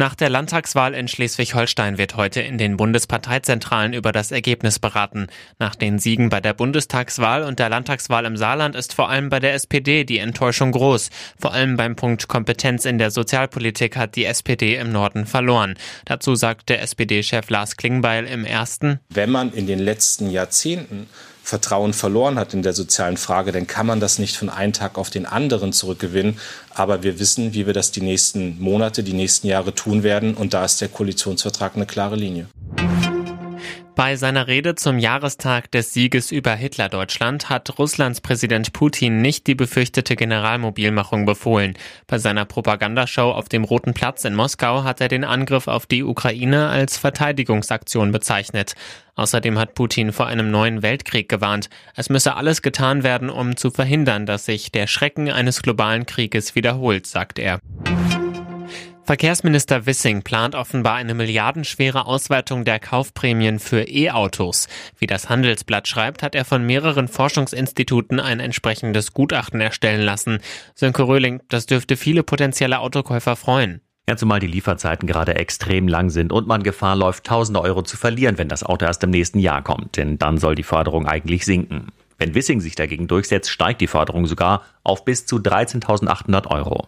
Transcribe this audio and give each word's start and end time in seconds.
Nach 0.00 0.14
der 0.14 0.30
Landtagswahl 0.30 0.94
in 0.94 1.08
Schleswig-Holstein 1.08 1.98
wird 1.98 2.16
heute 2.16 2.40
in 2.40 2.56
den 2.56 2.78
Bundesparteizentralen 2.78 3.92
über 3.92 4.12
das 4.12 4.32
Ergebnis 4.32 4.78
beraten. 4.78 5.26
Nach 5.58 5.74
den 5.74 5.98
Siegen 5.98 6.30
bei 6.30 6.40
der 6.40 6.54
Bundestagswahl 6.54 7.42
und 7.42 7.58
der 7.58 7.68
Landtagswahl 7.68 8.24
im 8.24 8.38
Saarland 8.38 8.76
ist 8.76 8.94
vor 8.94 9.10
allem 9.10 9.28
bei 9.28 9.40
der 9.40 9.52
SPD 9.52 10.04
die 10.04 10.16
Enttäuschung 10.16 10.72
groß. 10.72 11.10
Vor 11.38 11.52
allem 11.52 11.76
beim 11.76 11.96
Punkt 11.96 12.28
Kompetenz 12.28 12.86
in 12.86 12.96
der 12.96 13.10
Sozialpolitik 13.10 13.98
hat 13.98 14.16
die 14.16 14.24
SPD 14.24 14.76
im 14.76 14.90
Norden 14.90 15.26
verloren. 15.26 15.74
Dazu 16.06 16.34
sagt 16.34 16.70
der 16.70 16.80
SPD-Chef 16.80 17.50
Lars 17.50 17.76
Klingbeil 17.76 18.24
im 18.24 18.46
ersten. 18.46 19.00
Wenn 19.10 19.28
man 19.28 19.52
in 19.52 19.66
den 19.66 19.80
letzten 19.80 20.30
Jahrzehnten 20.30 21.08
Vertrauen 21.50 21.92
verloren 21.92 22.38
hat 22.38 22.54
in 22.54 22.62
der 22.62 22.74
sozialen 22.74 23.16
Frage, 23.16 23.50
dann 23.50 23.66
kann 23.66 23.84
man 23.84 23.98
das 23.98 24.20
nicht 24.20 24.36
von 24.36 24.48
einem 24.48 24.72
Tag 24.72 24.96
auf 24.96 25.10
den 25.10 25.26
anderen 25.26 25.72
zurückgewinnen. 25.72 26.38
Aber 26.72 27.02
wir 27.02 27.18
wissen, 27.18 27.54
wie 27.54 27.66
wir 27.66 27.72
das 27.72 27.90
die 27.90 28.02
nächsten 28.02 28.60
Monate, 28.60 29.02
die 29.02 29.14
nächsten 29.14 29.48
Jahre 29.48 29.74
tun 29.74 30.04
werden. 30.04 30.34
Und 30.34 30.54
da 30.54 30.64
ist 30.64 30.80
der 30.80 30.86
Koalitionsvertrag 30.88 31.74
eine 31.74 31.86
klare 31.86 32.14
Linie. 32.14 32.46
Bei 33.96 34.16
seiner 34.16 34.46
Rede 34.46 34.76
zum 34.76 34.98
Jahrestag 34.98 35.70
des 35.70 35.92
Sieges 35.92 36.32
über 36.32 36.54
Hitlerdeutschland 36.54 37.48
hat 37.48 37.78
Russlands 37.78 38.20
Präsident 38.20 38.72
Putin 38.72 39.20
nicht 39.20 39.46
die 39.46 39.54
befürchtete 39.54 40.16
Generalmobilmachung 40.16 41.26
befohlen. 41.26 41.74
Bei 42.06 42.18
seiner 42.18 42.44
Propagandashow 42.44 43.32
auf 43.32 43.48
dem 43.48 43.64
Roten 43.64 43.92
Platz 43.92 44.24
in 44.24 44.34
Moskau 44.34 44.84
hat 44.84 45.00
er 45.00 45.08
den 45.08 45.24
Angriff 45.24 45.68
auf 45.68 45.86
die 45.86 46.02
Ukraine 46.02 46.68
als 46.68 46.96
Verteidigungsaktion 46.98 48.12
bezeichnet. 48.12 48.74
Außerdem 49.16 49.58
hat 49.58 49.74
Putin 49.74 50.12
vor 50.12 50.28
einem 50.28 50.50
neuen 50.50 50.82
Weltkrieg 50.82 51.28
gewarnt. 51.28 51.68
Es 51.94 52.08
müsse 52.08 52.36
alles 52.36 52.62
getan 52.62 53.02
werden, 53.02 53.28
um 53.28 53.56
zu 53.56 53.70
verhindern, 53.70 54.24
dass 54.24 54.46
sich 54.46 54.72
der 54.72 54.86
Schrecken 54.86 55.30
eines 55.30 55.62
globalen 55.62 56.06
Krieges 56.06 56.54
wiederholt, 56.54 57.06
sagt 57.06 57.38
er. 57.38 57.60
Verkehrsminister 59.10 59.86
Wissing 59.86 60.22
plant 60.22 60.54
offenbar 60.54 60.94
eine 60.94 61.14
milliardenschwere 61.14 62.06
Ausweitung 62.06 62.64
der 62.64 62.78
Kaufprämien 62.78 63.58
für 63.58 63.82
E-Autos. 63.82 64.68
Wie 64.98 65.08
das 65.08 65.28
Handelsblatt 65.28 65.88
schreibt, 65.88 66.22
hat 66.22 66.36
er 66.36 66.44
von 66.44 66.64
mehreren 66.64 67.08
Forschungsinstituten 67.08 68.20
ein 68.20 68.38
entsprechendes 68.38 69.12
Gutachten 69.12 69.60
erstellen 69.60 70.02
lassen. 70.02 70.38
Sönke 70.76 71.08
Röhling, 71.08 71.42
das 71.48 71.66
dürfte 71.66 71.96
viele 71.96 72.22
potenzielle 72.22 72.78
Autokäufer 72.78 73.34
freuen. 73.34 73.80
Ja, 74.08 74.16
zumal 74.16 74.38
die 74.38 74.46
Lieferzeiten 74.46 75.08
gerade 75.08 75.34
extrem 75.34 75.88
lang 75.88 76.10
sind 76.10 76.30
und 76.30 76.46
man 76.46 76.62
Gefahr 76.62 76.94
läuft, 76.94 77.24
tausende 77.24 77.62
Euro 77.62 77.82
zu 77.82 77.96
verlieren, 77.96 78.38
wenn 78.38 78.46
das 78.46 78.62
Auto 78.62 78.84
erst 78.84 79.02
im 79.02 79.10
nächsten 79.10 79.40
Jahr 79.40 79.64
kommt. 79.64 79.96
Denn 79.96 80.18
dann 80.18 80.38
soll 80.38 80.54
die 80.54 80.62
Förderung 80.62 81.08
eigentlich 81.08 81.44
sinken. 81.44 81.88
Wenn 82.16 82.36
Wissing 82.36 82.60
sich 82.60 82.76
dagegen 82.76 83.08
durchsetzt, 83.08 83.50
steigt 83.50 83.80
die 83.80 83.88
Förderung 83.88 84.26
sogar 84.26 84.62
auf 84.84 85.04
bis 85.04 85.26
zu 85.26 85.38
13.800 85.38 86.46
Euro. 86.46 86.86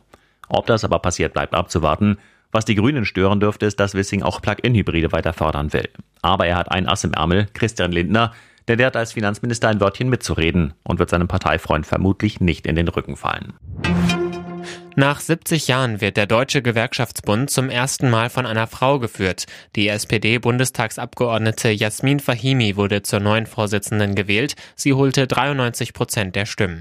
Ob 0.52 0.66
das 0.66 0.84
aber 0.84 0.98
passiert, 0.98 1.32
bleibt 1.32 1.54
abzuwarten. 1.54 2.18
Was 2.52 2.66
die 2.66 2.74
Grünen 2.74 3.06
stören 3.06 3.40
dürfte, 3.40 3.64
ist, 3.64 3.80
dass 3.80 3.94
Wissing 3.94 4.22
auch 4.22 4.42
Plug-in-Hybride 4.42 5.10
weiter 5.10 5.32
fördern 5.32 5.72
will. 5.72 5.88
Aber 6.20 6.46
er 6.46 6.56
hat 6.56 6.70
ein 6.70 6.86
Ass 6.86 7.04
im 7.04 7.14
Ärmel, 7.14 7.48
Christian 7.54 7.90
Lindner, 7.90 8.32
der 8.68 8.86
hat 8.86 8.96
als 8.96 9.12
Finanzminister 9.12 9.68
ein 9.68 9.80
Wörtchen 9.80 10.10
mitzureden 10.10 10.74
und 10.84 10.98
wird 10.98 11.10
seinem 11.10 11.26
Parteifreund 11.26 11.86
vermutlich 11.86 12.40
nicht 12.40 12.66
in 12.66 12.76
den 12.76 12.88
Rücken 12.88 13.16
fallen. 13.16 13.54
Nach 14.94 15.20
70 15.20 15.68
Jahren 15.68 16.02
wird 16.02 16.18
der 16.18 16.26
Deutsche 16.26 16.60
Gewerkschaftsbund 16.60 17.48
zum 17.48 17.70
ersten 17.70 18.10
Mal 18.10 18.28
von 18.28 18.44
einer 18.44 18.66
Frau 18.66 18.98
geführt. 18.98 19.46
Die 19.74 19.88
SPD-Bundestagsabgeordnete 19.88 21.70
Jasmin 21.70 22.20
Fahimi 22.20 22.76
wurde 22.76 23.00
zur 23.00 23.20
neuen 23.20 23.46
Vorsitzenden 23.46 24.14
gewählt. 24.14 24.54
Sie 24.76 24.92
holte 24.92 25.26
93 25.26 25.94
Prozent 25.94 26.36
der 26.36 26.44
Stimmen. 26.44 26.80